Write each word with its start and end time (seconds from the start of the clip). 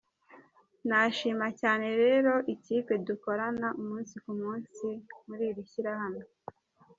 Nashima 0.87 1.47
cyane 1.61 1.87
rero 2.01 2.33
ikipe 2.53 2.93
dukorana 3.07 3.67
umunsi 3.81 4.13
ku 4.23 4.31
munsi 4.41 4.87
muri 5.27 5.43
iri 5.49 5.63
shyirahamwe. 5.71 6.23